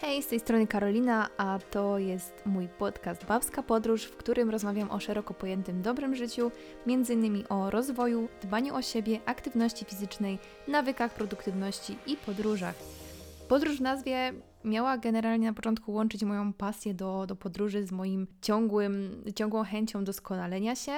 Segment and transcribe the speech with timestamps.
[0.00, 4.90] Hej, z tej strony Karolina, a to jest mój podcast Babska Podróż, w którym rozmawiam
[4.90, 6.50] o szeroko pojętym dobrym życiu,
[6.86, 7.44] m.in.
[7.48, 12.74] o rozwoju, dbaniu o siebie, aktywności fizycznej, nawykach, produktywności i podróżach.
[13.48, 14.32] Podróż w nazwie
[14.64, 20.04] miała generalnie na początku łączyć moją pasję do, do podróży z moim ciągłym, ciągłą chęcią
[20.04, 20.92] doskonalenia się,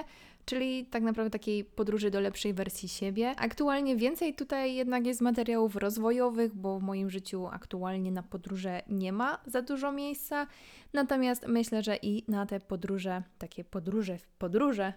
[0.45, 3.35] czyli tak naprawdę takiej podróży do lepszej wersji siebie.
[3.37, 9.13] Aktualnie więcej tutaj jednak jest materiałów rozwojowych, bo w moim życiu aktualnie na podróże nie
[9.13, 10.47] ma za dużo miejsca,
[10.93, 14.93] natomiast myślę, że i na te podróże, takie podróże w podróże,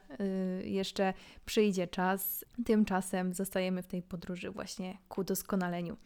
[0.59, 1.13] yy, jeszcze
[1.45, 2.45] przyjdzie czas.
[2.65, 5.97] Tymczasem zostajemy w tej podróży właśnie ku doskonaleniu.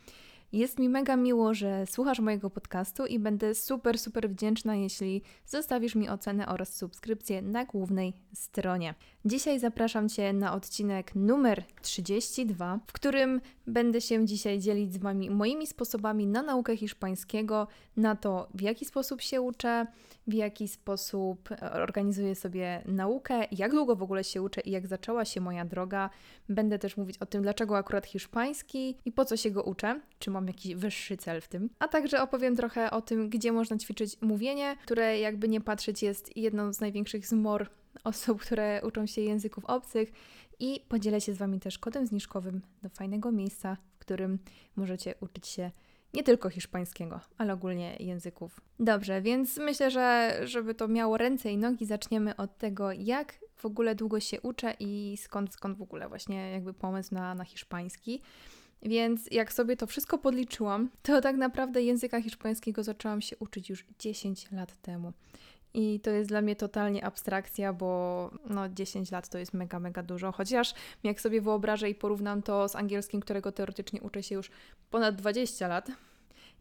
[0.51, 5.95] Jest mi mega miło, że słuchasz mojego podcastu i będę super, super wdzięczna, jeśli zostawisz
[5.95, 8.95] mi ocenę oraz subskrypcję na głównej stronie.
[9.25, 15.29] Dzisiaj zapraszam Cię na odcinek numer 32, w którym będę się dzisiaj dzielić z Wami
[15.29, 19.87] moimi sposobami na naukę hiszpańskiego, na to, w jaki sposób się uczę,
[20.27, 25.25] w jaki sposób organizuję sobie naukę, jak długo w ogóle się uczę i jak zaczęła
[25.25, 26.09] się moja droga.
[26.49, 30.31] Będę też mówić o tym, dlaczego akurat hiszpański i po co się go uczę, czy
[30.31, 31.69] mam jakiś wyższy cel w tym.
[31.79, 36.37] A także opowiem trochę o tym, gdzie można ćwiczyć mówienie, które jakby nie patrzeć jest
[36.37, 37.69] jedną z największych zmor
[38.03, 40.11] osób, które uczą się języków obcych
[40.59, 44.39] i podzielę się z Wami też kodem zniżkowym do fajnego miejsca, w którym
[44.75, 45.71] możecie uczyć się
[46.13, 48.61] nie tylko hiszpańskiego, ale ogólnie języków.
[48.79, 53.65] Dobrze, więc myślę, że żeby to miało ręce i nogi, zaczniemy od tego, jak w
[53.65, 58.21] ogóle długo się uczę i skąd, skąd w ogóle właśnie jakby pomysł na, na hiszpański.
[58.81, 63.85] Więc jak sobie to wszystko podliczyłam, to tak naprawdę języka hiszpańskiego zaczęłam się uczyć już
[63.99, 65.13] 10 lat temu.
[65.73, 70.03] I to jest dla mnie totalnie abstrakcja, bo no 10 lat to jest mega, mega
[70.03, 70.31] dużo.
[70.31, 74.51] Chociaż jak sobie wyobrażę i porównam to z angielskim, którego teoretycznie uczę się już
[74.89, 75.91] ponad 20 lat,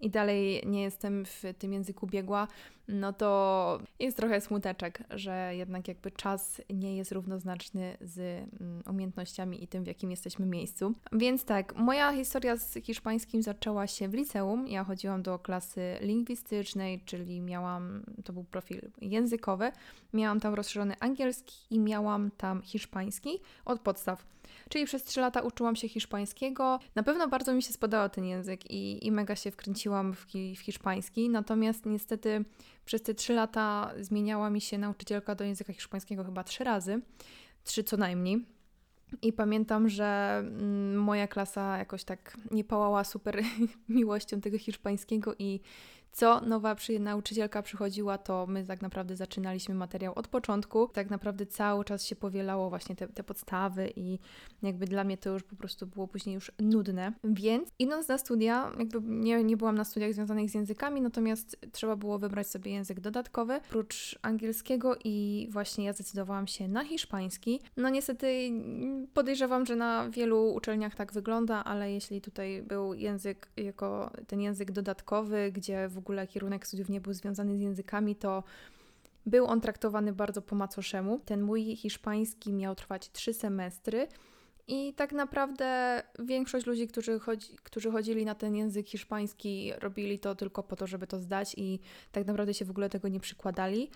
[0.00, 2.48] i dalej nie jestem w tym języku biegła,
[2.88, 8.19] no to jest trochę smuteczek, że jednak jakby czas nie jest równoznaczny z
[8.60, 10.94] mm, umiejętnościami i tym, w jakim jesteśmy miejscu.
[11.12, 14.69] Więc tak, moja historia z hiszpańskim zaczęła się w liceum.
[14.69, 19.72] Ja chodziłam do klasy lingwistycznej, czyli miałam, to był profil językowy,
[20.12, 23.31] miałam tam rozszerzony angielski i miałam tam hiszpański
[23.64, 24.38] od podstaw.
[24.69, 26.79] Czyli przez 3 lata uczyłam się hiszpańskiego.
[26.95, 30.61] Na pewno bardzo mi się spodobał ten język i, i mega się wkręciłam w, w
[30.61, 32.45] hiszpański, natomiast niestety
[32.84, 37.01] przez te 3 lata zmieniała mi się nauczycielka do języka hiszpańskiego chyba trzy razy,
[37.65, 38.47] trzy co najmniej.
[39.23, 43.43] I pamiętam, że mm, moja klasa jakoś tak nie pałała super
[43.89, 45.61] miłością tego hiszpańskiego i
[46.12, 50.88] co nowa przy, nauczycielka przychodziła, to my tak naprawdę zaczynaliśmy materiał od początku.
[50.92, 54.19] Tak naprawdę cały czas się powielało właśnie te, te podstawy i
[54.62, 57.12] jakby dla mnie to już po prostu było później już nudne.
[57.24, 61.96] Więc idąc na studia, jakby nie, nie byłam na studiach związanych z językami, natomiast trzeba
[61.96, 67.60] było wybrać sobie język dodatkowy, oprócz angielskiego i właśnie ja zdecydowałam się na hiszpański.
[67.76, 68.50] No niestety
[69.14, 74.72] podejrzewam, że na wielu uczelniach tak wygląda, ale jeśli tutaj był język jako ten język
[74.72, 78.44] dodatkowy, gdzie w ogóle kierunek studiów nie był związany z językami, to
[79.26, 81.20] był on traktowany bardzo po macoszemu.
[81.25, 84.08] Ten mój hiszpański miał trwać trzy semestry.
[84.69, 90.34] I tak naprawdę większość ludzi, którzy, chodzi, którzy chodzili na ten język hiszpański, robili to
[90.34, 91.81] tylko po to, żeby to zdać i
[92.12, 93.91] tak naprawdę się w ogóle tego nie przykładali.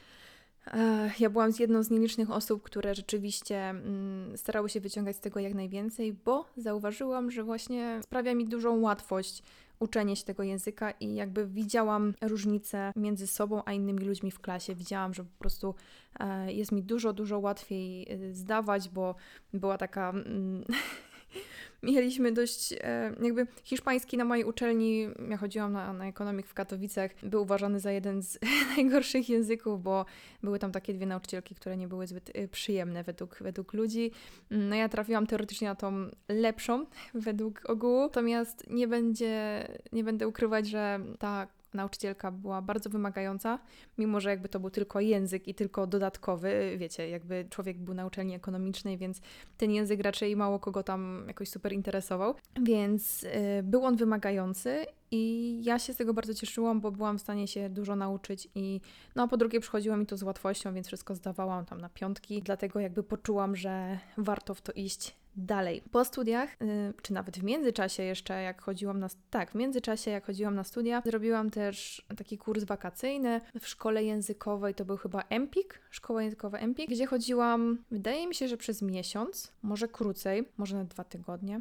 [1.18, 5.40] Ja byłam z jedną z nielicznych osób, które rzeczywiście mm, starały się wyciągać z tego
[5.40, 9.42] jak najwięcej, bo zauważyłam, że właśnie sprawia mi dużą łatwość
[9.82, 14.74] uczenie się tego języka i jakby widziałam różnicę między sobą a innymi ludźmi w klasie.
[14.74, 15.74] Widziałam, że po prostu
[16.20, 19.14] e, jest mi dużo, dużo łatwiej e, zdawać, bo
[19.52, 20.12] była taka.
[21.82, 27.10] Mieliśmy dość, e, jakby hiszpański na mojej uczelni, ja chodziłam na, na ekonomik w Katowicach,
[27.22, 28.38] był uważany za jeden z
[28.76, 30.04] najgorszych języków, bo
[30.42, 34.10] były tam takie dwie nauczycielki, które nie były zbyt e, przyjemne według, według ludzi.
[34.50, 40.28] Mm, no ja trafiłam teoretycznie na tą lepszą według ogółu, natomiast nie będzie, nie będę
[40.28, 43.58] ukrywać, że ta nauczycielka była bardzo wymagająca,
[43.98, 48.06] mimo że jakby to był tylko język i tylko dodatkowy, wiecie, jakby człowiek był na
[48.06, 49.20] uczelni ekonomicznej, więc
[49.58, 53.30] ten język raczej mało kogo tam jakoś super interesował, więc yy,
[53.62, 57.70] był on wymagający i ja się z tego bardzo cieszyłam, bo byłam w stanie się
[57.70, 58.80] dużo nauczyć i
[59.16, 62.42] no a po drugie przychodziło mi to z łatwością, więc wszystko zdawałam tam na piątki,
[62.42, 65.82] dlatego jakby poczułam, że warto w to iść dalej.
[65.90, 69.08] Po studiach, yy, czy nawet w międzyczasie jeszcze, jak chodziłam na...
[69.30, 74.74] Tak, w międzyczasie, jak chodziłam na studia, zrobiłam też taki kurs wakacyjny w szkole językowej,
[74.74, 79.52] to był chyba Empik, szkoła językowa Empik, gdzie chodziłam, wydaje mi się, że przez miesiąc,
[79.62, 81.60] może krócej, może na dwa tygodnie.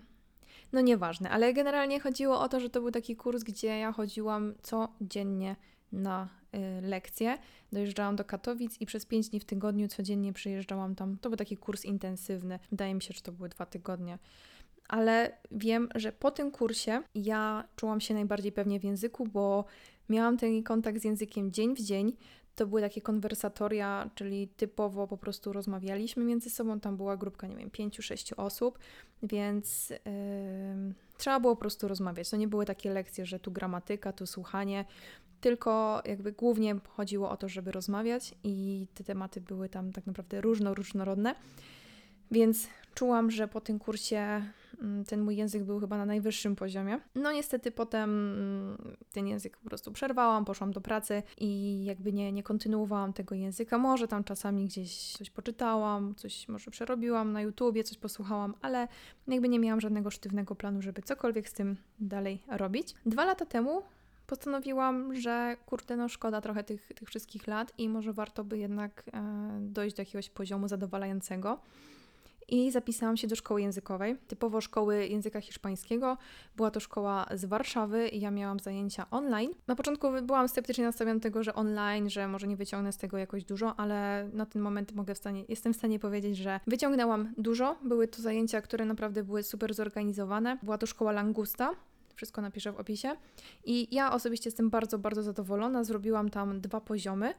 [0.71, 4.53] No nieważne, ale generalnie chodziło o to, że to był taki kurs, gdzie ja chodziłam
[4.61, 5.55] codziennie
[5.91, 6.40] na y,
[6.81, 7.37] lekcje.
[7.71, 11.17] Dojeżdżałam do Katowic i przez 5 dni w tygodniu codziennie przyjeżdżałam tam.
[11.17, 12.59] To był taki kurs intensywny.
[12.71, 14.17] Wydaje mi się, że to były dwa tygodnie.
[14.87, 19.65] Ale wiem, że po tym kursie ja czułam się najbardziej pewnie w języku, bo
[20.09, 22.13] miałam ten kontakt z językiem dzień w dzień.
[22.55, 26.79] To były takie konwersatoria, czyli typowo po prostu rozmawialiśmy między sobą.
[26.79, 28.79] Tam była grupka, nie wiem, pięciu, sześciu osób,
[29.23, 29.97] więc yy,
[31.17, 32.29] trzeba było po prostu rozmawiać.
[32.29, 34.85] To nie były takie lekcje, że tu gramatyka, tu słuchanie,
[35.41, 40.41] tylko jakby głównie chodziło o to, żeby rozmawiać i te tematy były tam tak naprawdę
[40.41, 41.35] różno, różnorodne.
[42.31, 44.45] Więc czułam, że po tym kursie
[44.81, 46.99] mm, ten mój język był chyba na najwyższym poziomie.
[47.15, 52.31] No niestety potem mm, ten język po prostu przerwałam, poszłam do pracy i jakby nie,
[52.31, 53.77] nie kontynuowałam tego języka.
[53.77, 58.87] Może tam czasami gdzieś coś poczytałam, coś może przerobiłam na YouTubie, coś posłuchałam, ale
[59.27, 62.93] jakby nie miałam żadnego sztywnego planu, żeby cokolwiek z tym dalej robić.
[63.05, 63.81] Dwa lata temu
[64.31, 69.03] postanowiłam, że kurde, no szkoda trochę tych, tych wszystkich lat i może warto by jednak
[69.13, 69.21] e,
[69.61, 71.59] dojść do jakiegoś poziomu zadowalającego
[72.47, 76.17] i zapisałam się do szkoły językowej, typowo szkoły języka hiszpańskiego.
[76.55, 79.51] Była to szkoła z Warszawy i ja miałam zajęcia online.
[79.67, 83.17] Na początku byłam sceptycznie nastawiona do tego, że online, że może nie wyciągnę z tego
[83.17, 87.33] jakoś dużo, ale na ten moment mogę w stanie, jestem w stanie powiedzieć, że wyciągnęłam
[87.37, 87.75] dużo.
[87.83, 90.57] Były to zajęcia, które naprawdę były super zorganizowane.
[90.63, 91.71] Była to szkoła Langusta,
[92.15, 93.15] wszystko napiszę w opisie.
[93.63, 95.83] I ja osobiście jestem bardzo, bardzo zadowolona.
[95.83, 97.33] Zrobiłam tam dwa poziomy.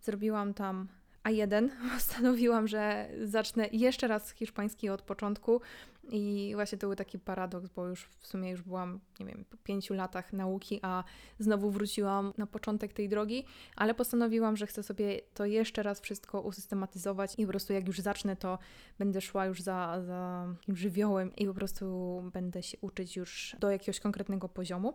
[0.00, 0.88] Zrobiłam tam
[1.26, 5.60] a1 postanowiłam, że zacznę jeszcze raz hiszpański od początku
[6.08, 9.56] i właśnie to był taki paradoks, bo już w sumie już byłam, nie wiem, po
[9.56, 11.04] pięciu latach nauki, a
[11.38, 13.44] znowu wróciłam na początek tej drogi,
[13.76, 17.98] ale postanowiłam, że chcę sobie to jeszcze raz wszystko usystematyzować i po prostu jak już
[17.98, 18.58] zacznę, to
[18.98, 24.00] będę szła już za, za żywiołem i po prostu będę się uczyć już do jakiegoś
[24.00, 24.94] konkretnego poziomu.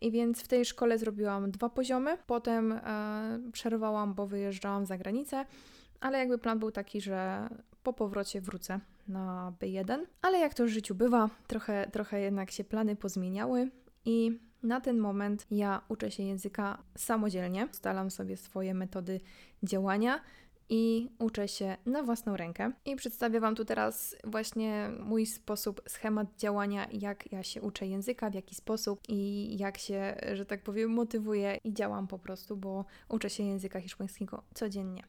[0.00, 5.44] I więc w tej szkole zrobiłam dwa poziomy, potem e, przerwałam, bo wyjeżdżałam za granicę,
[6.00, 7.48] ale jakby plan był taki, że
[7.82, 9.98] po powrocie wrócę na B1.
[10.22, 13.70] Ale jak to w życiu bywa, trochę, trochę jednak się plany pozmieniały
[14.04, 19.20] i na ten moment ja uczę się języka samodzielnie, ustalam sobie swoje metody
[19.62, 20.20] działania
[20.68, 22.72] i uczę się na własną rękę.
[22.84, 28.30] I przedstawię Wam tu teraz właśnie mój sposób, schemat działania, jak ja się uczę języka,
[28.30, 32.84] w jaki sposób i jak się, że tak powiem, motywuję i działam po prostu, bo
[33.08, 35.04] uczę się języka hiszpańskiego codziennie.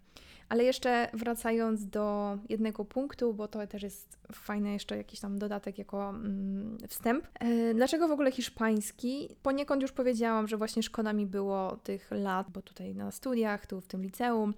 [0.49, 5.77] Ale jeszcze wracając do jednego punktu, bo to też jest fajny jeszcze jakiś tam dodatek
[5.77, 7.27] jako mm, wstęp.
[7.39, 9.35] E, dlaczego w ogóle hiszpański?
[9.43, 13.81] Poniekąd już powiedziałam, że właśnie szkoda mi było tych lat, bo tutaj na studiach, tu
[13.81, 14.53] w tym liceum,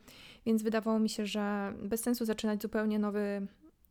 [0.45, 3.47] więc wydawało mi się, że bez sensu zaczynać zupełnie nowy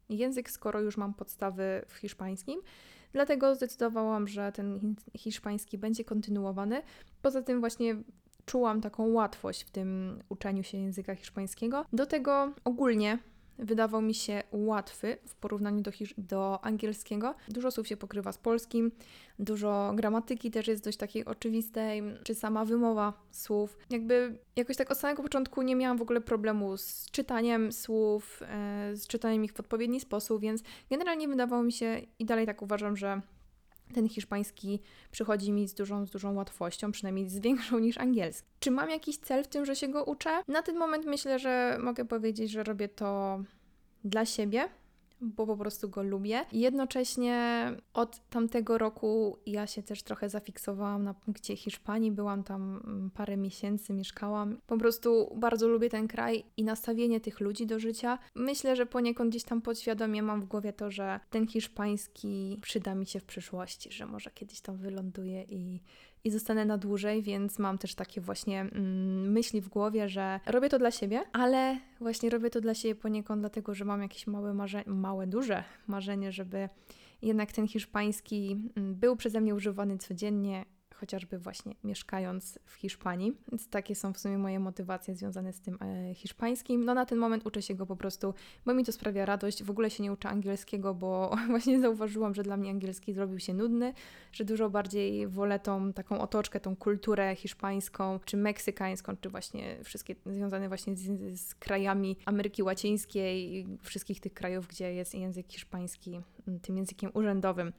[0.09, 2.61] język, skoro już mam podstawy w hiszpańskim.
[3.13, 6.83] Dlatego zdecydowałam, że ten hiszpański będzie kontynuowany.
[7.23, 7.97] Poza tym właśnie
[8.47, 11.85] czułam taką łatwość w tym uczeniu się języka hiszpańskiego.
[11.93, 13.19] Do tego ogólnie
[13.59, 17.35] wydawał mi się łatwy w porównaniu do, do angielskiego.
[17.49, 18.93] Dużo słów się pokrywa z polskim,
[19.39, 23.79] dużo gramatyki też jest dość takiej oczywistej, czy sama wymowa słów.
[23.91, 28.97] Jakby jakoś tak od samego początku nie miałam w ogóle problemu z czytaniem słów, e,
[28.97, 32.97] z czytaniem ich w odpowiedni sposób, więc generalnie wydawało mi się i dalej tak uważam,
[32.97, 33.21] że
[33.94, 34.81] ten hiszpański
[35.11, 38.49] przychodzi mi z dużą, z dużą łatwością, przynajmniej z większą niż angielski.
[38.61, 40.43] Czy mam jakiś cel w tym, że się go uczę?
[40.49, 43.40] Na ten moment myślę, że mogę powiedzieć, że robię to
[44.05, 44.69] dla siebie,
[45.20, 46.44] bo po prostu go lubię.
[46.52, 53.11] Jednocześnie od tamtego roku ja się też trochę zafiksowałam na punkcie Hiszpanii, byłam tam mm,
[53.11, 54.58] parę miesięcy, mieszkałam.
[54.66, 58.18] Po prostu bardzo lubię ten kraj i nastawienie tych ludzi do życia.
[58.35, 63.06] Myślę, że poniekąd gdzieś tam podświadomie mam w głowie to, że ten hiszpański przyda mi
[63.06, 65.80] się w przyszłości, że może kiedyś tam wyląduję i
[66.26, 70.68] i zostanę na dłużej, więc mam też takie właśnie mm, myśli w głowie, że robię
[70.68, 74.54] to dla siebie, ale właśnie robię to dla siebie poniekąd dlatego, że mam jakieś małe
[74.54, 76.68] marzenie, małe, duże marzenie, żeby
[77.23, 80.64] jednak ten hiszpański mm, był przeze mnie używany codziennie,
[80.97, 83.33] chociażby właśnie mieszkając w Hiszpanii.
[83.49, 86.85] Więc takie są w sumie moje motywacje związane z tym e, hiszpańskim.
[86.85, 88.35] No na ten moment uczę się go po prostu,
[88.67, 89.62] bo mi to sprawia radość.
[89.62, 93.55] W ogóle się nie uczę angielskiego, bo właśnie zauważyłam, że dla mnie angielski zrobił się
[93.55, 93.93] nudny,
[94.33, 100.17] że dużo bardziej wolę tą taką otoczkę, tą kulturę hiszpańską, czy meksykańską, czy właśnie wszystkie
[100.26, 106.21] związane właśnie z, z krajami Ameryki Łacińskiej, wszystkich tych krajów, gdzie jest język hiszpański
[106.62, 107.73] tym językiem urzędowym,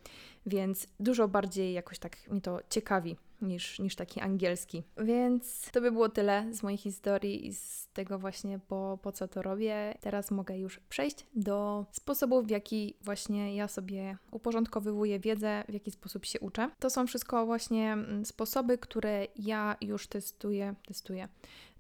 [0.47, 4.83] więc dużo bardziej jakoś tak mi to ciekawi niż, niż taki angielski.
[4.97, 9.27] Więc to by było tyle z mojej historii i z tego właśnie, po, po co
[9.27, 9.97] to robię.
[10.01, 15.91] Teraz mogę już przejść do sposobów, w jaki właśnie ja sobie uporządkowywuję wiedzę, w jaki
[15.91, 16.69] sposób się uczę.
[16.79, 21.27] To są wszystko właśnie mm, sposoby, które ja już testuję, testuję.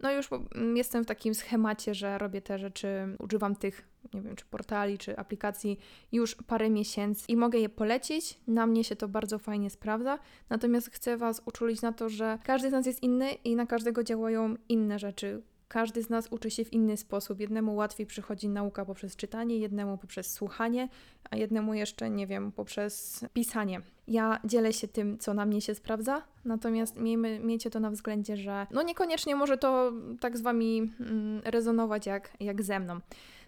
[0.01, 4.35] No już mm, jestem w takim schemacie, że robię te rzeczy, używam tych nie wiem,
[4.35, 5.79] czy portali, czy aplikacji
[6.11, 8.39] już parę miesięcy i mogę je polecić.
[8.47, 10.19] Na mnie się to bardzo fajnie sprawdza.
[10.49, 14.03] Natomiast chcę Was uczulić na to, że każdy z nas jest inny i na każdego
[14.03, 15.41] działają inne rzeczy.
[15.67, 17.39] Każdy z nas uczy się w inny sposób.
[17.39, 20.89] Jednemu łatwiej przychodzi nauka poprzez czytanie, jednemu poprzez słuchanie,
[21.31, 23.81] a jednemu jeszcze, nie wiem, poprzez pisanie.
[24.07, 28.37] Ja dzielę się tym, co na mnie się sprawdza, natomiast miejmy, miejcie to na względzie,
[28.37, 32.99] że no niekoniecznie może to tak z Wami mm, rezonować jak, jak ze mną.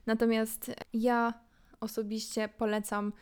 [0.05, 1.33] Natomiast ja
[1.79, 3.13] osobiście polecam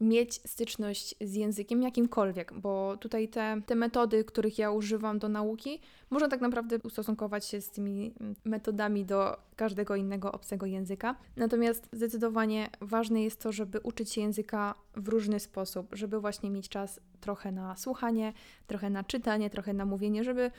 [0.00, 5.80] mieć styczność z językiem jakimkolwiek, bo tutaj te, te metody, których ja używam do nauki,
[6.10, 8.14] można tak naprawdę ustosunkować się z tymi
[8.44, 11.16] metodami do każdego innego obcego języka.
[11.36, 16.68] Natomiast zdecydowanie ważne jest to, żeby uczyć się języka w różny sposób, żeby właśnie mieć
[16.68, 18.32] czas trochę na słuchanie,
[18.66, 20.50] trochę na czytanie, trochę na mówienie, żeby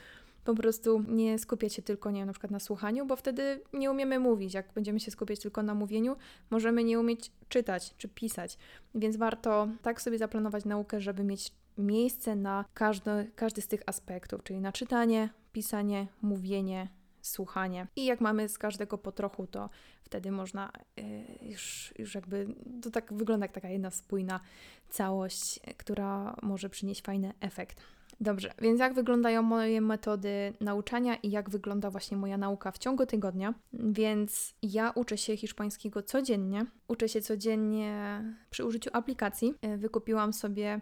[0.44, 3.90] po prostu nie skupiać się tylko, nie wiem, na przykład na słuchaniu, bo wtedy nie
[3.90, 4.54] umiemy mówić.
[4.54, 6.16] Jak będziemy się skupiać tylko na mówieniu,
[6.50, 8.58] możemy nie umieć czytać czy pisać.
[8.94, 14.42] Więc warto tak sobie zaplanować naukę, żeby mieć miejsce na każdy, każdy z tych aspektów,
[14.42, 16.88] czyli na czytanie, pisanie, mówienie,
[17.22, 17.86] słuchanie.
[17.96, 19.70] I jak mamy z każdego po trochu, to
[20.02, 21.04] wtedy można yy,
[21.42, 22.46] już, już jakby,
[22.82, 24.40] to tak wygląda jak taka jedna spójna
[24.88, 27.80] całość, która może przynieść fajny efekt.
[28.22, 33.06] Dobrze, więc jak wyglądają moje metody nauczania i jak wygląda właśnie moja nauka w ciągu
[33.06, 33.54] tygodnia?
[33.72, 36.66] Więc ja uczę się hiszpańskiego codziennie.
[36.88, 39.54] Uczę się codziennie przy użyciu aplikacji.
[39.62, 40.80] E, wykupiłam sobie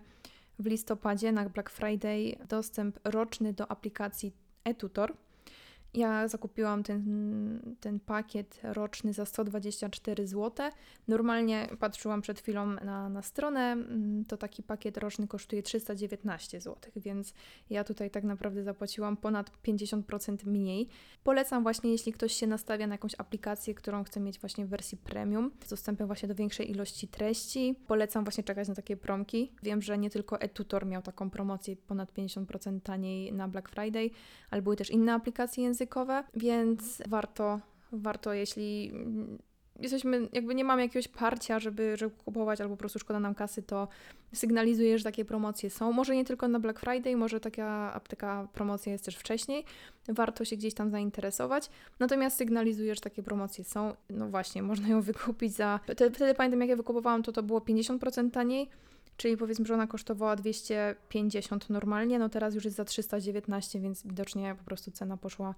[0.59, 4.32] w listopadzie na Black Friday dostęp roczny do aplikacji
[4.64, 5.16] eTutor.
[5.94, 10.70] Ja zakupiłam ten, ten pakiet roczny za 124 zł.
[11.09, 16.92] Normalnie patrzyłam przed chwilą na, na stronę, mm, to taki pakiet roczny kosztuje 319 zł,
[16.97, 17.35] więc
[17.70, 20.88] ja tutaj tak naprawdę zapłaciłam ponad 50% mniej.
[21.25, 24.99] Polecam właśnie, jeśli ktoś się nastawia na jakąś aplikację, którą chce mieć właśnie w wersji
[24.99, 27.75] premium, z dostępem właśnie do większej ilości treści.
[27.87, 29.52] Polecam właśnie czekać na takie promki.
[29.62, 34.11] Wiem, że nie tylko eTutor miał taką promocję ponad 50% taniej na Black Friday,
[34.50, 37.61] ale były też inne aplikacje językowe językowe, więc warto,
[37.93, 38.93] warto jeśli
[39.81, 43.63] jesteśmy, jakby nie mamy jakiegoś parcia, żeby, żeby kupować, albo po prostu szkoda nam kasy,
[43.63, 43.89] to
[44.33, 45.93] sygnalizuje, że takie promocje są.
[45.93, 49.65] Może nie tylko na Black Friday, może taka, taka promocja jest też wcześniej.
[50.09, 51.71] Warto się gdzieś tam zainteresować.
[51.99, 53.95] Natomiast sygnalizuje, że takie promocje są.
[54.11, 55.81] No właśnie, można ją wykupić za.
[55.83, 58.69] Wtedy, wtedy pamiętam, jak ja wykupowałam, to to było 50% taniej
[59.21, 64.55] czyli powiedzmy, że ona kosztowała 250 normalnie, no teraz już jest za 319, więc widocznie
[64.59, 65.55] po prostu cena poszła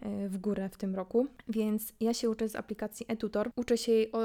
[0.00, 1.26] e, w górę w tym roku.
[1.48, 3.50] Więc ja się uczę z aplikacji eTutor.
[3.56, 4.18] Uczę się jej o,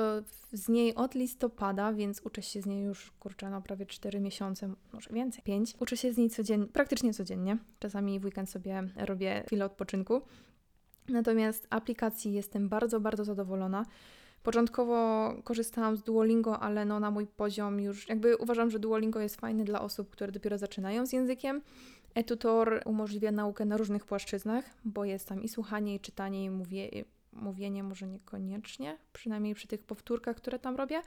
[0.54, 4.74] z niej od listopada, więc uczę się z niej już, kurczę, no prawie 4 miesiące,
[4.94, 5.76] może więcej, 5.
[5.80, 7.58] Uczę się z niej codziennie, praktycznie codziennie.
[7.80, 10.22] Czasami w weekend sobie robię chwilę odpoczynku.
[11.10, 13.86] Natomiast aplikacji jestem bardzo, bardzo zadowolona.
[14.44, 19.42] Początkowo korzystałam z Duolingo, ale no na mój poziom już jakby uważam, że Duolingo jest
[19.42, 21.62] fajny dla osób, które dopiero zaczynają z językiem.
[22.16, 26.90] E-tutor umożliwia naukę na różnych płaszczyznach, bo jest tam i słuchanie, i czytanie, i mówię,
[27.34, 31.02] mówienie może niekoniecznie, przynajmniej przy tych powtórkach, które tam robię.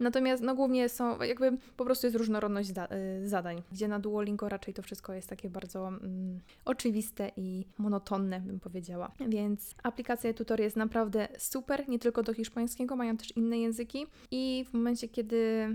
[0.00, 2.88] Natomiast no głównie są, jakby po prostu jest różnorodność zda
[3.22, 8.40] y, zadań, gdzie na Duolingo raczej to wszystko jest takie bardzo mm, oczywiste i monotonne,
[8.40, 9.12] bym powiedziała.
[9.28, 14.64] Więc aplikacja Tutor jest naprawdę super, nie tylko do hiszpańskiego, mają też inne języki i
[14.68, 15.68] w momencie, kiedy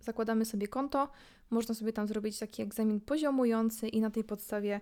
[0.00, 1.08] zakładamy sobie konto,
[1.50, 4.80] można sobie tam zrobić taki egzamin poziomujący i na tej podstawie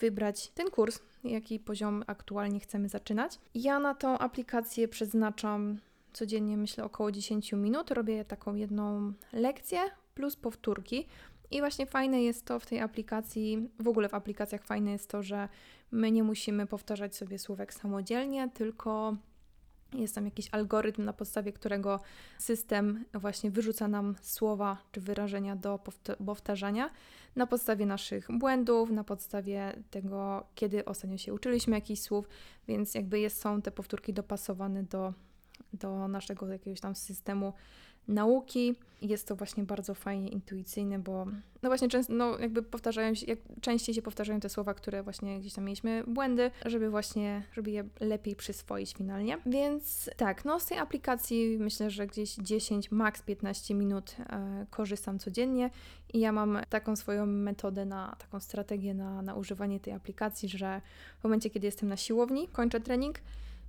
[0.00, 3.38] wybrać ten kurs, jaki poziom aktualnie chcemy zaczynać.
[3.54, 5.78] Ja na tą aplikację przeznaczam
[6.12, 7.90] codziennie, myślę, około 10 minut.
[7.90, 9.80] Robię taką jedną lekcję
[10.14, 11.06] plus powtórki.
[11.50, 15.22] I właśnie fajne jest to w tej aplikacji, w ogóle w aplikacjach fajne jest to,
[15.22, 15.48] że
[15.90, 19.16] my nie musimy powtarzać sobie słówek samodzielnie, tylko
[19.94, 22.00] jest tam jakiś algorytm, na podstawie którego
[22.38, 25.80] system właśnie wyrzuca nam słowa czy wyrażenia do
[26.26, 26.90] powtarzania
[27.36, 32.28] na podstawie naszych błędów, na podstawie tego, kiedy ostatnio się uczyliśmy jakichś słów,
[32.68, 35.14] więc jakby jest, są te powtórki dopasowane do,
[35.72, 37.52] do naszego jakiegoś tam systemu
[38.08, 38.74] nauki.
[39.02, 41.26] Jest to właśnie bardzo fajnie intuicyjne, bo
[41.62, 45.40] no właśnie często, no jakby powtarzają się, jak częściej się powtarzają te słowa, które właśnie
[45.40, 49.38] gdzieś tam mieliśmy błędy, żeby właśnie, żeby je lepiej przyswoić finalnie.
[49.46, 55.18] Więc tak, no z tej aplikacji myślę, że gdzieś 10, max 15 minut e, korzystam
[55.18, 55.70] codziennie
[56.12, 60.80] i ja mam taką swoją metodę na, taką strategię na, na używanie tej aplikacji, że
[61.20, 63.20] w momencie, kiedy jestem na siłowni, kończę trening,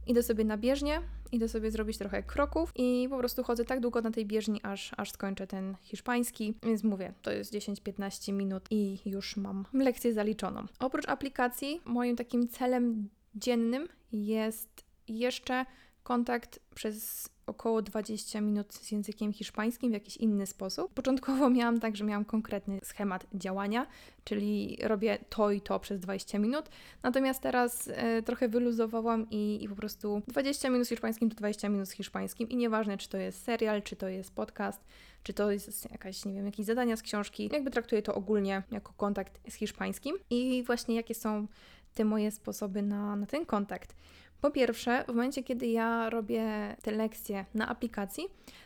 [0.07, 4.01] idę sobie na bieżnię, idę sobie zrobić trochę kroków i po prostu chodzę tak długo
[4.01, 6.53] na tej bieżni, aż, aż skończę ten hiszpański.
[6.63, 10.65] Więc mówię, to jest 10-15 minut i już mam lekcję zaliczoną.
[10.79, 15.65] Oprócz aplikacji, moim takim celem dziennym jest jeszcze
[16.03, 20.93] kontakt przez około 20 minut z językiem hiszpańskim w jakiś inny sposób.
[20.93, 23.87] Początkowo miałam tak, że miałam konkretny schemat działania,
[24.23, 26.69] czyli robię to i to przez 20 minut.
[27.03, 31.69] Natomiast teraz e, trochę wyluzowałam i, i po prostu 20 minut z hiszpańskim to 20
[31.69, 34.83] minut z hiszpańskim i nieważne, czy to jest serial, czy to jest podcast,
[35.23, 37.49] czy to jest jakaś, nie wiem, jakieś zadania z książki.
[37.53, 40.15] Jakby traktuję to ogólnie jako kontakt z hiszpańskim.
[40.29, 41.47] I właśnie jakie są
[41.93, 43.95] te moje sposoby na, na ten kontakt.
[44.41, 48.23] Po pierwsze, w momencie, kiedy ja robię te lekcje na aplikacji,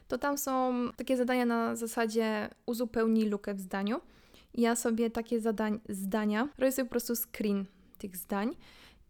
[0.07, 4.01] to tam są takie zadania na zasadzie uzupełnij lukę w zdaniu.
[4.53, 7.65] Ja sobie takie zadań, zdania robię sobie po prostu screen
[7.97, 8.55] tych zdań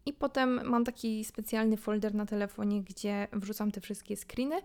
[0.06, 4.56] i potem mam taki specjalny folder na telefonie, gdzie wrzucam te wszystkie screeny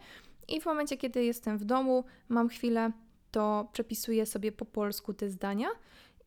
[0.47, 2.91] i w momencie, kiedy jestem w domu, mam chwilę,
[3.31, 5.67] to przepisuję sobie po polsku te zdania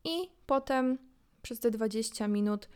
[0.03, 0.97] i potem
[1.41, 2.69] przez te 20 minut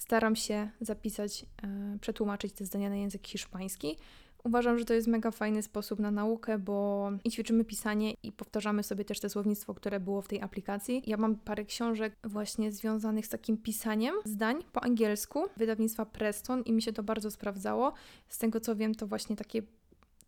[0.00, 3.96] staram się zapisać, e, przetłumaczyć te zdania na język hiszpański.
[4.44, 8.82] Uważam, że to jest mega fajny sposób na naukę, bo i ćwiczymy pisanie i powtarzamy
[8.82, 11.02] sobie też te słownictwo, które było w tej aplikacji.
[11.06, 16.72] Ja mam parę książek właśnie związanych z takim pisaniem zdań po angielsku, wydawnictwa Preston i
[16.72, 17.92] mi się to bardzo sprawdzało.
[18.28, 19.62] Z tego co wiem, to właśnie takie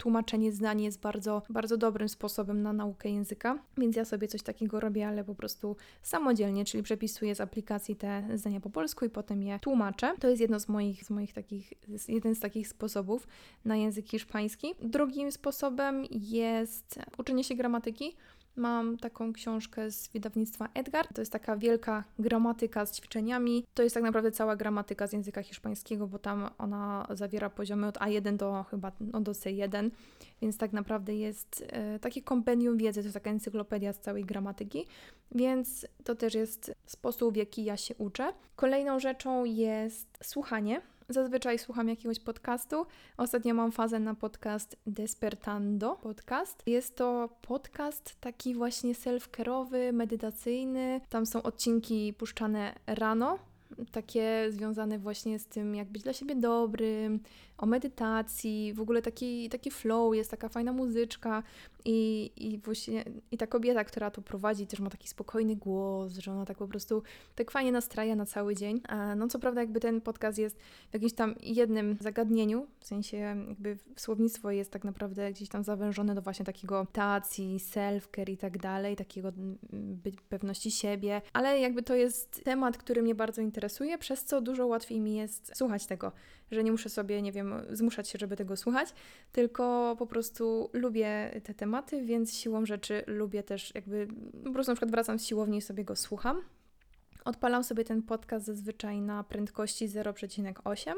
[0.03, 4.81] tłumaczenie zdań jest bardzo, bardzo dobrym sposobem na naukę języka, więc ja sobie coś takiego
[4.81, 9.43] robię, ale po prostu samodzielnie, czyli przepisuję z aplikacji te zdania po polsku i potem
[9.43, 10.15] je tłumaczę.
[10.21, 11.73] To jest jedno z moich, z moich takich,
[12.09, 13.29] jeden z takich sposobów
[13.65, 14.75] na język hiszpański.
[14.81, 18.17] Drugim sposobem jest uczenie się gramatyki.
[18.57, 21.07] Mam taką książkę z wydawnictwa Edgar.
[21.15, 23.65] To jest taka wielka gramatyka z ćwiczeniami.
[23.75, 27.99] To jest tak naprawdę cała gramatyka z języka hiszpańskiego, bo tam ona zawiera poziomy od
[27.99, 29.91] A1 do chyba no, do C1,
[30.43, 34.87] więc tak naprawdę jest e, takie kompendium wiedzy, to jest taka encyklopedia z całej gramatyki,
[35.35, 38.33] więc to też jest sposób, w jaki ja się uczę.
[38.57, 40.81] Kolejną rzeczą jest słuchanie.
[41.09, 42.87] Zazwyczaj słucham jakiegoś podcastu.
[43.17, 46.63] Ostatnio mam fazę na podcast Despertando podcast.
[46.67, 51.01] Jest to podcast taki właśnie self-care'owy, medytacyjny.
[51.09, 53.39] Tam są odcinki puszczane rano,
[53.93, 57.21] takie związane właśnie z tym, jak być dla siebie dobrym,
[57.63, 61.43] o medytacji, w ogóle taki, taki flow, jest taka fajna muzyczka
[61.85, 66.33] i, i właśnie i ta kobieta, która to prowadzi, też ma taki spokojny głos, że
[66.33, 67.03] ona tak po prostu
[67.35, 68.81] tak fajnie nastraja na cały dzień.
[69.17, 70.57] No co prawda jakby ten podcast jest
[70.91, 76.15] w jakimś tam jednym zagadnieniu, w sensie jakby słownictwo jest tak naprawdę gdzieś tam zawężone
[76.15, 79.33] do właśnie takiego medytacji, self-care i tak dalej, takiego
[80.29, 85.01] pewności siebie, ale jakby to jest temat, który mnie bardzo interesuje, przez co dużo łatwiej
[85.01, 86.13] mi jest słuchać tego,
[86.51, 88.95] że nie muszę sobie, nie wiem, zmuszać się, żeby tego słuchać,
[89.33, 94.09] tylko po prostu lubię te tematy, więc siłą rzeczy lubię też jakby,
[94.45, 96.43] po prostu na przykład wracam z siłowni i sobie go słucham.
[97.25, 100.93] Odpalam sobie ten podcast zazwyczaj na prędkości 0,8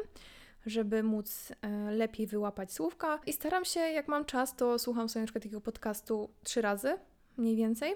[0.66, 3.20] żeby móc e, lepiej wyłapać słówka.
[3.26, 6.98] I staram się, jak mam czas, to słucham sobie na przykład takiego podcastu trzy razy,
[7.36, 7.94] mniej więcej.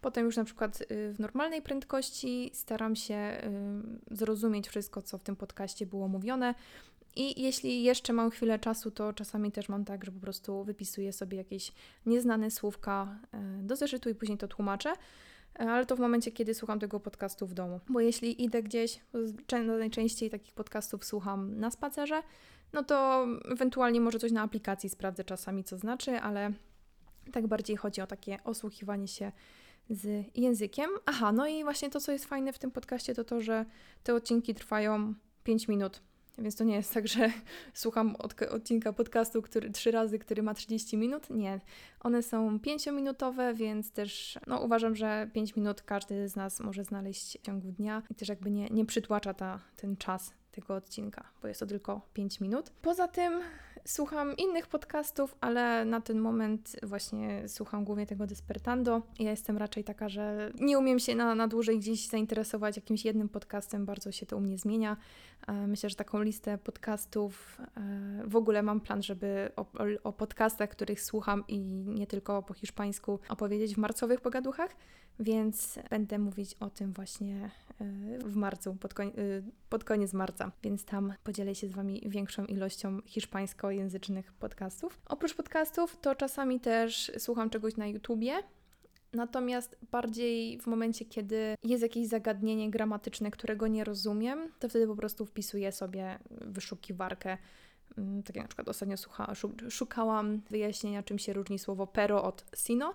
[0.00, 3.40] Potem już na przykład y, w normalnej prędkości staram się
[4.10, 6.54] y, zrozumieć wszystko, co w tym podcaście było mówione.
[7.18, 11.12] I jeśli jeszcze mam chwilę czasu, to czasami też mam tak, że po prostu wypisuję
[11.12, 11.72] sobie jakieś
[12.06, 14.92] nieznane słówka e, do zeszytu i później to tłumaczę.
[15.58, 17.80] E, ale to w momencie, kiedy słucham tego podcastu w domu.
[17.88, 19.00] Bo jeśli idę gdzieś,
[19.78, 22.22] najczęściej takich podcastów słucham na spacerze,
[22.72, 26.52] no to ewentualnie może coś na aplikacji sprawdzę czasami, co znaczy, ale
[27.32, 29.32] tak bardziej chodzi o takie osłuchiwanie się
[29.90, 30.90] z językiem.
[31.06, 33.64] Aha, no i właśnie to, co jest fajne w tym podcaście, to to, że
[34.02, 36.07] te odcinki trwają 5 minut.
[36.38, 37.30] Więc to nie jest tak, że
[37.74, 41.30] słucham od, odcinka podcastu który, trzy razy, który ma 30 minut.
[41.30, 41.60] Nie.
[42.00, 47.38] One są 5-minutowe, więc też no, uważam, że 5 minut każdy z nas może znaleźć
[47.38, 51.48] w ciągu dnia i też jakby nie, nie przytłacza ta, ten czas tego odcinka, bo
[51.48, 52.70] jest to tylko 5 minut.
[52.82, 53.40] Poza tym
[53.84, 59.02] słucham innych podcastów, ale na ten moment właśnie słucham głównie tego Despertando.
[59.18, 63.28] Ja jestem raczej taka, że nie umiem się na, na dłużej gdzieś zainteresować jakimś jednym
[63.28, 64.96] podcastem, bardzo się to u mnie zmienia,
[65.66, 67.60] Myślę, że taką listę podcastów
[68.24, 69.66] w ogóle mam plan, żeby o,
[70.04, 74.76] o podcastach, których słucham i nie tylko po hiszpańsku opowiedzieć w marcowych pogaduchach,
[75.20, 77.50] więc będę mówić o tym właśnie
[78.24, 78.94] w marcu, pod,
[79.68, 85.00] pod koniec marca, więc tam podzielę się z Wami większą ilością hiszpańskojęzycznych podcastów.
[85.06, 88.42] Oprócz podcastów, to czasami też słucham czegoś na YouTubie.
[89.12, 94.96] Natomiast bardziej w momencie, kiedy jest jakieś zagadnienie gramatyczne, którego nie rozumiem, to wtedy po
[94.96, 97.38] prostu wpisuję sobie wyszukiwarkę.
[97.98, 99.32] Mm, tak jak na przykład ostatnio słucha,
[99.68, 102.94] szukałam wyjaśnienia, czym się różni słowo pero od sino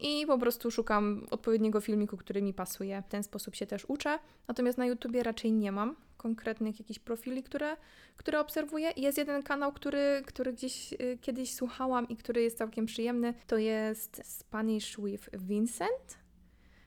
[0.00, 3.02] i po prostu szukam odpowiedniego filmiku, który mi pasuje.
[3.02, 4.18] W ten sposób się też uczę.
[4.48, 7.76] Natomiast na YouTubie raczej nie mam konkretnych jakichś profili, które,
[8.16, 8.92] które obserwuję.
[8.96, 13.34] Jest jeden kanał, który, który gdzieś y, kiedyś słuchałam i który jest całkiem przyjemny.
[13.46, 16.22] To jest Spanish with Vincent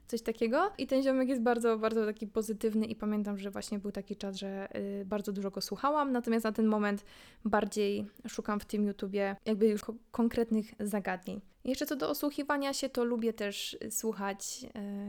[0.08, 0.72] coś takiego.
[0.78, 4.36] I ten ziomek jest bardzo, bardzo taki pozytywny i pamiętam, że właśnie był taki czas,
[4.36, 4.68] że
[5.02, 7.06] y, bardzo dużo go słuchałam, natomiast na ten moment
[7.46, 11.42] bardziej szukam w tym YouTubie jakby już ko konkretnych zagadnień.
[11.66, 14.66] Jeszcze co do osłuchiwania się, to lubię też słuchać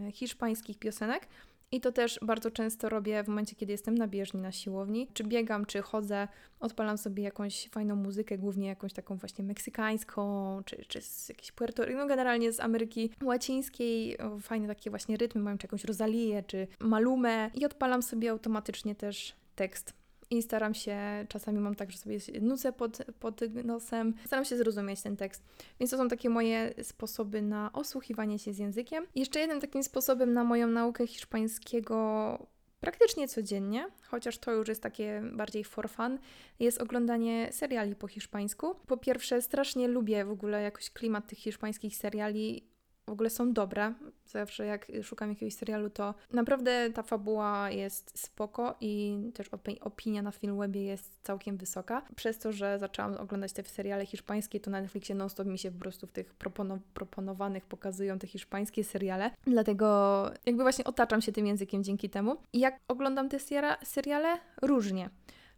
[0.09, 1.29] y, hiszpańskich piosenek.
[1.73, 5.09] I to też bardzo często robię w momencie, kiedy jestem na bieżni na siłowni.
[5.13, 6.29] Czy biegam, czy chodzę,
[6.61, 11.83] odpalam sobie jakąś fajną muzykę, głównie jakąś taką właśnie meksykańską, czy, czy z jakiejś Puerto
[11.95, 14.17] no generalnie z Ameryki Łacińskiej.
[14.41, 17.51] Fajne takie właśnie rytmy mają, czy jakąś Rosalię, czy Malumę.
[17.55, 22.73] I odpalam sobie automatycznie też tekst i staram się, czasami mam tak, że sobie nucę
[22.73, 25.43] pod, pod nosem, staram się zrozumieć ten tekst.
[25.81, 29.07] Więc to są takie moje sposoby na osłuchiwanie się z językiem.
[29.15, 32.47] Jeszcze jednym takim sposobem na moją naukę hiszpańskiego
[32.81, 36.19] praktycznie codziennie, chociaż to już jest takie bardziej for fun,
[36.61, 38.75] jest oglądanie seriali po hiszpańsku.
[38.87, 42.76] Po pierwsze, strasznie lubię w ogóle jakoś klimat tych hiszpańskich seriali
[43.07, 43.95] w ogóle są dobre.
[44.27, 50.31] Zawsze jak szukam jakiegoś serialu, to naprawdę ta fabuła jest spoko i też opinia na
[50.33, 52.03] Filmwebie jest całkiem wysoka.
[52.17, 55.79] Przez to, że zaczęłam oglądać te seriale hiszpańskie, to na Netflixie non-stop mi się po
[55.79, 59.31] prostu w tych proponow proponowanych pokazują te hiszpańskie seriale.
[59.47, 62.37] Dlatego jakby właśnie otaczam się tym językiem dzięki temu.
[62.53, 63.39] I jak oglądam te
[63.83, 64.39] seriale?
[64.63, 65.11] Różnie.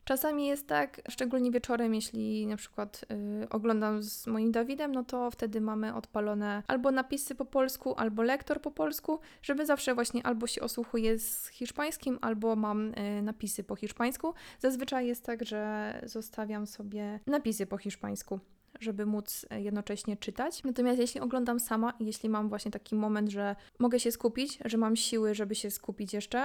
[0.09, 3.05] Czasami jest tak, szczególnie wieczorem, jeśli na przykład
[3.42, 8.23] y, oglądam z moim Dawidem, no to wtedy mamy odpalone albo napisy po polsku, albo
[8.23, 13.64] lektor po polsku, żeby zawsze właśnie albo się osłuchuję z hiszpańskim, albo mam y, napisy
[13.64, 14.35] po hiszpańsku.
[14.59, 18.40] Zazwyczaj jest tak, że zostawiam sobie napisy po hiszpańsku
[18.80, 20.64] żeby móc e, jednocześnie czytać.
[20.64, 24.78] Natomiast jeśli oglądam sama i jeśli mam właśnie taki moment, że mogę się skupić, że
[24.78, 26.38] mam siły, żeby się skupić jeszcze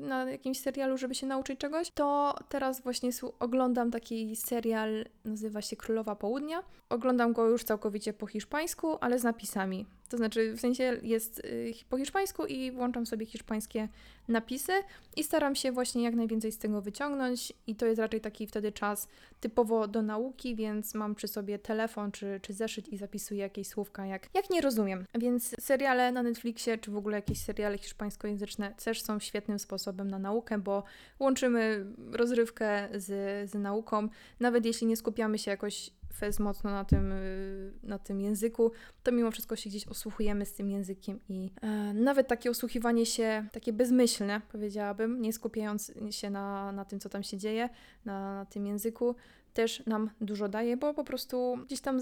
[0.00, 5.62] yy, na jakimś serialu, żeby się nauczyć czegoś, to teraz właśnie oglądam taki serial, nazywa
[5.62, 6.62] się Królowa Południa.
[6.88, 9.86] Oglądam go już całkowicie po hiszpańsku, ale z napisami.
[10.10, 13.88] To znaczy, w sensie jest y, po hiszpańsku i włączam sobie hiszpańskie
[14.28, 14.72] napisy
[15.16, 17.52] i staram się właśnie jak najwięcej z tego wyciągnąć.
[17.66, 19.08] I to jest raczej taki wtedy czas
[19.40, 24.06] typowo do nauki, więc mam przy sobie telefon czy, czy zeszyt i zapisuję jakieś słówka,
[24.06, 25.04] jak, jak nie rozumiem.
[25.14, 30.18] Więc seriale na Netflixie, czy w ogóle jakieś seriale hiszpańskojęzyczne też są świetnym sposobem na
[30.18, 30.82] naukę, bo
[31.18, 33.06] łączymy rozrywkę z,
[33.50, 34.08] z nauką.
[34.40, 39.12] Nawet jeśli nie skupiamy się jakoś fez mocno na tym, y, na tym języku, to
[39.12, 43.72] mimo wszystko się gdzieś osłuchujemy z tym językiem i e, nawet takie osłuchiwanie się, takie
[43.72, 47.68] bezmyślne, powiedziałabym, nie skupiając się na, na tym, co tam się dzieje,
[48.04, 49.14] na, na tym języku,
[49.52, 52.00] też nam dużo daje, bo po prostu gdzieś tam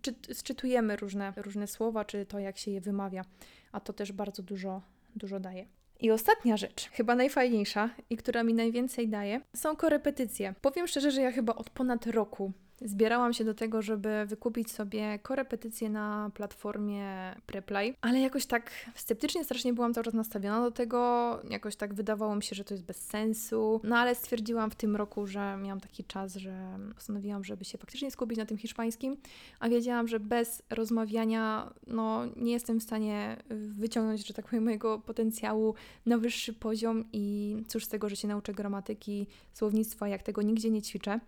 [0.00, 3.24] czy, sczytujemy różne, różne słowa, czy to, jak się je wymawia,
[3.72, 4.82] a to też bardzo dużo,
[5.16, 5.66] dużo daje.
[6.00, 10.54] I ostatnia rzecz, chyba najfajniejsza i która mi najwięcej daje, są korepetycje.
[10.60, 15.18] Powiem szczerze, że ja chyba od ponad roku Zbierałam się do tego, żeby wykupić sobie
[15.18, 21.40] korepetycje na platformie Preplay, ale jakoś tak sceptycznie strasznie byłam cały czas nastawiona do tego,
[21.50, 24.96] jakoś tak wydawało mi się, że to jest bez sensu, no ale stwierdziłam w tym
[24.96, 29.16] roku, że miałam taki czas, że postanowiłam, żeby się faktycznie skupić na tym hiszpańskim,
[29.60, 34.98] a wiedziałam, że bez rozmawiania, no nie jestem w stanie wyciągnąć, że tak powiem, mojego
[34.98, 35.74] potencjału
[36.06, 40.70] na wyższy poziom i cóż z tego, że się nauczę gramatyki, słownictwa, jak tego nigdzie
[40.70, 41.20] nie ćwiczę.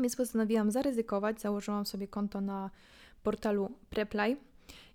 [0.00, 2.70] Więc postanowiłam zaryzykować, założyłam sobie konto na
[3.22, 4.36] portalu Preply.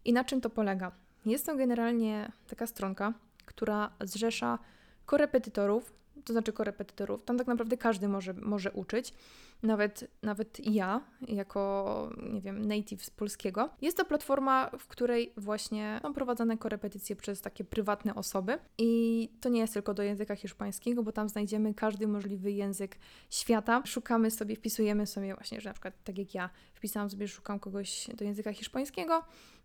[0.05, 0.91] I na czym to polega?
[1.25, 3.13] Jest to generalnie taka stronka,
[3.45, 4.59] która zrzesza
[5.05, 5.93] korepetytorów,
[6.25, 7.23] to znaczy korepetytorów.
[7.23, 9.13] Tam tak naprawdę każdy może, może uczyć
[9.63, 13.69] nawet, nawet ja, jako, nie wiem, native z polskiego.
[13.81, 19.49] Jest to platforma, w której właśnie są prowadzone korepetycje przez takie prywatne osoby i to
[19.49, 22.97] nie jest tylko do języka hiszpańskiego, bo tam znajdziemy każdy możliwy język
[23.29, 23.81] świata.
[23.85, 28.07] Szukamy sobie, wpisujemy sobie właśnie, że na przykład tak jak ja wpisałam sobie, szukam kogoś
[28.17, 29.23] do języka hiszpańskiego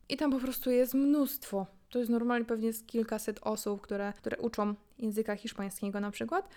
[0.09, 1.67] i tam po prostu jest mnóstwo.
[1.91, 6.49] To jest normalnie pewnie z kilkaset osób, które, które uczą języka hiszpańskiego na przykład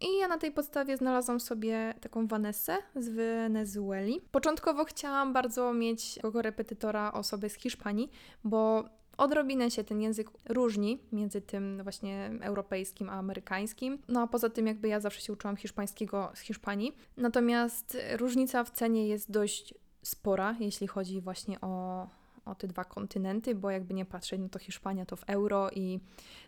[0.00, 4.20] I ja na tej podstawie znalazłam sobie taką Vanessę z Wenezueli.
[4.30, 8.10] Początkowo chciałam bardzo mieć jako repetytora osobę z Hiszpanii,
[8.44, 8.84] bo
[9.18, 13.98] Odrobinę się ten język różni między tym właśnie europejskim a amerykańskim.
[14.08, 16.96] No a poza tym jakby ja zawsze się uczyłam hiszpańskiego z Hiszpanii.
[17.16, 22.06] Natomiast różnica w cenie jest dość spora, jeśli chodzi właśnie o,
[22.44, 26.00] o te dwa kontynenty, bo jakby nie patrzeć, no to Hiszpania to w euro i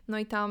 [0.09, 0.51] no i tam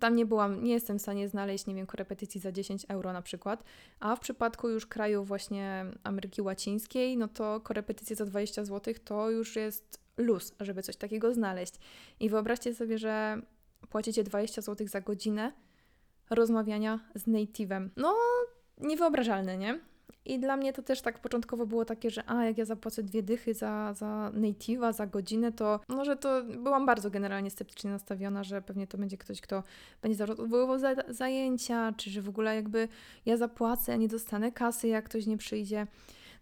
[0.00, 3.22] tam nie byłam, nie jestem w stanie znaleźć, nie wiem, korepetycji za 10 euro na
[3.22, 3.64] przykład,
[4.00, 9.30] a w przypadku już krajów właśnie Ameryki Łacińskiej, no to korepetycje za 20 zł to
[9.30, 11.74] już jest luz, żeby coś takiego znaleźć.
[12.20, 13.42] I wyobraźcie sobie, że
[13.90, 15.52] płacicie 20 zł za godzinę
[16.30, 17.88] rozmawiania z native'em.
[17.96, 18.14] No,
[18.78, 19.80] niewyobrażalne, nie?
[20.24, 23.22] I dla mnie to też tak początkowo było takie, że a, jak ja zapłacę dwie
[23.22, 28.62] dychy za, za native'a, za godzinę, to może to byłam bardzo generalnie sceptycznie nastawiona, że
[28.62, 29.62] pewnie to będzie ktoś, kto
[30.02, 32.88] będzie odwoływał za, zajęcia, czy że w ogóle jakby
[33.26, 35.86] ja zapłacę, a nie dostanę kasy, jak ktoś nie przyjdzie.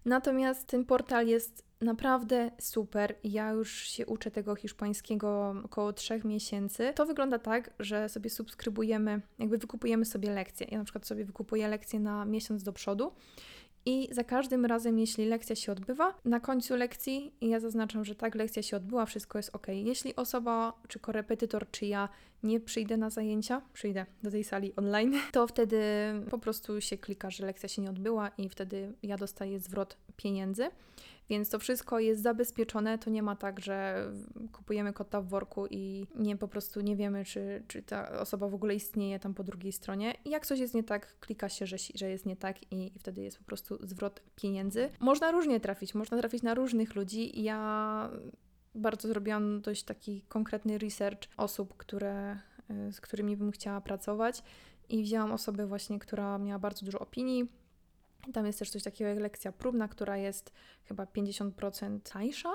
[0.05, 3.15] Natomiast ten portal jest naprawdę super.
[3.25, 6.93] Ja już się uczę tego hiszpańskiego około trzech miesięcy.
[6.95, 10.67] To wygląda tak, że sobie subskrybujemy, jakby wykupujemy sobie lekcje.
[10.71, 13.13] Ja na przykład sobie wykupuję lekcje na miesiąc do przodu.
[13.87, 18.35] I za każdym razem, jeśli lekcja się odbywa, na końcu lekcji ja zaznaczam, że tak,
[18.35, 19.67] lekcja się odbyła, wszystko jest ok.
[19.69, 22.09] Jeśli osoba, czy korepetytor, czy ja
[22.43, 25.81] nie przyjdę na zajęcia, przyjdę do tej sali online, to wtedy
[26.31, 30.71] po prostu się klika, że lekcja się nie odbyła i wtedy ja dostaję zwrot pieniędzy.
[31.29, 32.99] Więc to wszystko jest zabezpieczone.
[32.99, 34.09] To nie ma tak, że
[34.53, 38.55] kupujemy kota w worku i nie po prostu nie wiemy, czy, czy ta osoba w
[38.55, 40.15] ogóle istnieje tam po drugiej stronie.
[40.25, 43.23] Jak coś jest nie tak, klika się, że, że jest nie tak i, i wtedy
[43.23, 44.91] jest po prostu zwrot pieniędzy.
[45.01, 47.43] Można różnie trafić, można trafić na różnych ludzi.
[47.43, 48.11] Ja
[48.75, 52.39] bardzo zrobiłam dość taki konkretny research osób, które,
[52.89, 54.43] y, z którymi bym chciała pracować
[54.89, 57.49] i wzięłam osobę właśnie, która miała bardzo dużo opinii,
[58.33, 60.53] tam jest też coś takiego jak lekcja próbna, która jest
[60.85, 62.53] chyba 50% tańsza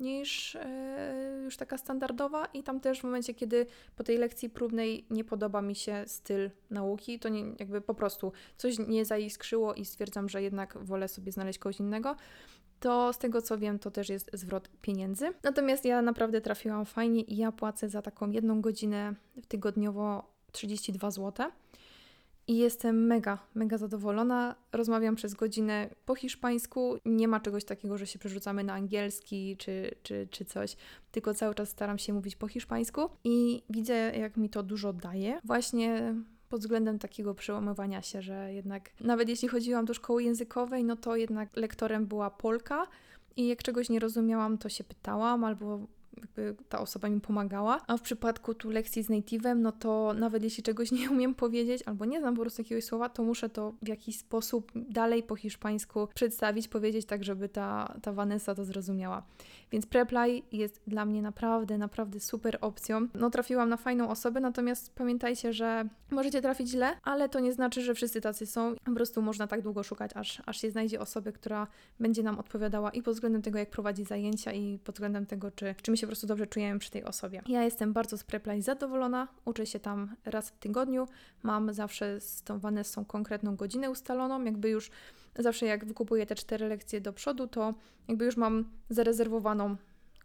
[0.00, 5.06] niż yy, już taka standardowa i tam też w momencie, kiedy po tej lekcji próbnej
[5.10, 9.84] nie podoba mi się styl nauki, to nie, jakby po prostu coś nie zaiskrzyło i
[9.84, 12.16] stwierdzam, że jednak wolę sobie znaleźć kogoś innego,
[12.80, 15.32] to z tego co wiem, to też jest zwrot pieniędzy.
[15.42, 19.14] Natomiast ja naprawdę trafiłam fajnie i ja płacę za taką jedną godzinę
[19.48, 21.50] tygodniowo 32 zł
[22.50, 24.54] i jestem mega, mega zadowolona.
[24.72, 26.98] Rozmawiam przez godzinę po hiszpańsku.
[27.04, 30.76] Nie ma czegoś takiego, że się przerzucamy na angielski czy, czy, czy coś,
[31.10, 35.40] tylko cały czas staram się mówić po hiszpańsku i widzę, jak mi to dużo daje.
[35.44, 36.14] Właśnie
[36.48, 41.16] pod względem takiego przełamywania się, że jednak nawet jeśli chodziłam do szkoły językowej, no to
[41.16, 42.86] jednak lektorem była Polka.
[43.36, 47.80] I jak czegoś nie rozumiałam, to się pytałam, albo jakby ta osoba mi pomagała.
[47.86, 51.82] A w przypadku tu lekcji z native'em, no to nawet jeśli czegoś nie umiem powiedzieć
[51.86, 55.36] albo nie znam po prostu jakiegoś słowa, to muszę to w jakiś sposób dalej po
[55.36, 59.22] hiszpańsku przedstawić, powiedzieć tak, żeby ta, ta Vanessa to zrozumiała.
[59.72, 63.08] Więc Preply jest dla mnie naprawdę, naprawdę super opcją.
[63.14, 67.82] No trafiłam na fajną osobę, natomiast pamiętajcie, że możecie trafić źle, ale to nie znaczy,
[67.82, 68.74] że wszyscy tacy są.
[68.84, 71.66] Po prostu można tak długo szukać, aż, aż się znajdzie osobę, która
[72.00, 75.74] będzie nam odpowiadała i pod względem tego, jak prowadzi zajęcia i pod względem tego, czy,
[75.82, 77.42] czy my się po prostu dobrze czujemy przy tej osobie.
[77.46, 81.08] Ja jestem bardzo z Preply zadowolona, uczę się tam raz w tygodniu,
[81.42, 84.90] mam zawsze z tą Vanessą konkretną godzinę ustaloną, jakby już
[85.38, 87.74] zawsze jak wykupuję te cztery lekcje do przodu, to
[88.08, 89.76] jakby już mam zarezerwowaną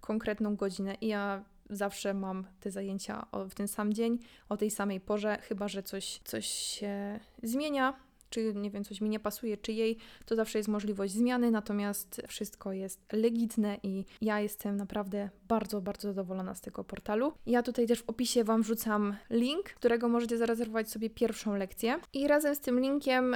[0.02, 5.00] konkretną godzinę i ja zawsze mam te zajęcia w ten sam dzień, o tej samej
[5.00, 7.94] porze, chyba że coś, coś się zmienia,
[8.30, 12.22] czy nie wiem, coś mi nie pasuje, czy jej, to zawsze jest możliwość zmiany, natomiast
[12.28, 17.34] wszystko jest legitne i ja jestem naprawdę bardzo, bardzo zadowolona z tego portalu.
[17.46, 22.28] Ja tutaj też w opisie Wam wrzucam link, którego możecie zarezerwować sobie pierwszą lekcję i
[22.28, 23.36] razem z tym linkiem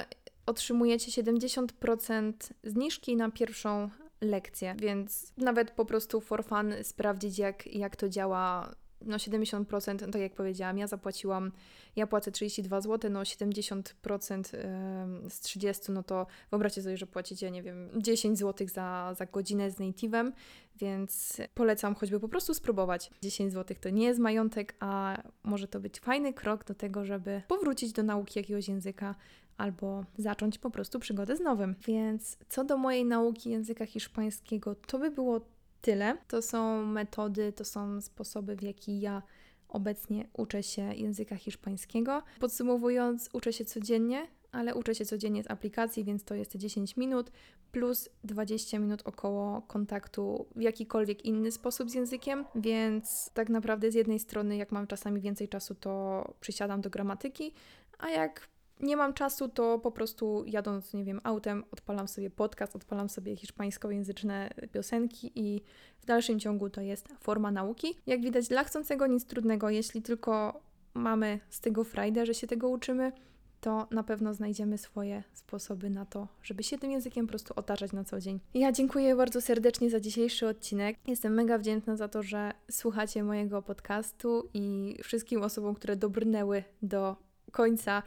[0.50, 2.34] otrzymujecie 70%
[2.64, 3.90] zniżki na pierwszą
[4.22, 8.76] lekcję, więc nawet po prostu for fun sprawdzić, jak, jak to działa.
[9.06, 11.52] No 70%, no tak jak powiedziałam, ja zapłaciłam,
[11.96, 14.44] ja płacę 32 zł, no 70%
[15.30, 19.72] z 30, no to wyobraźcie sobie, że płacicie, nie wiem, 10 zł za, za godzinę
[19.72, 20.32] z native'em,
[20.76, 23.12] więc polecam choćby po prostu spróbować.
[23.22, 27.42] 10 zł to nie jest majątek, a może to być fajny krok do tego, żeby
[27.48, 29.16] powrócić do nauki jakiegoś języka,
[29.60, 31.76] albo zacząć po prostu przygodę z nowym.
[31.88, 35.42] Więc co do mojej nauki języka hiszpańskiego, to by było
[35.82, 36.18] tyle.
[36.28, 39.22] To są metody, to są sposoby, w jaki ja
[39.70, 42.24] obecnie uczę się języka hiszpańskiego.
[42.40, 47.32] Podsumowując, uczę się codziennie, ale uczę się codziennie z aplikacji, więc to jest 10 minut
[47.72, 53.96] plus 20 minut około kontaktu w jakikolwiek inny sposób z językiem, więc tak naprawdę z
[53.96, 57.54] jednej strony, jak mam czasami więcej czasu, to przysiadam do gramatyki,
[57.98, 62.76] a jak nie mam czasu, to po prostu jadąc, nie wiem, autem, odpalam sobie podcast,
[62.76, 65.62] odpalam sobie hiszpańskojęzyczne piosenki i
[66.00, 67.96] w dalszym ciągu to jest forma nauki.
[68.08, 70.62] Jak widać, dla chcącego nic trudnego, jeśli tylko
[70.94, 73.12] mamy z tego frajdę, że się tego uczymy,
[73.62, 77.92] to na pewno znajdziemy swoje sposoby na to, żeby się tym językiem po prostu otaczać
[77.92, 78.40] na co dzień.
[78.54, 80.98] Ja dziękuję bardzo serdecznie za dzisiejszy odcinek.
[81.08, 87.16] Jestem mega wdzięczna za to, że słuchacie mojego podcastu i wszystkim osobom, które dobrnęły do
[87.52, 88.04] końca.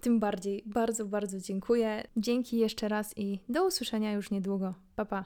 [0.00, 2.04] Tym bardziej bardzo, bardzo dziękuję.
[2.16, 4.74] Dzięki jeszcze raz i do usłyszenia już niedługo.
[4.96, 5.24] Pa, pa.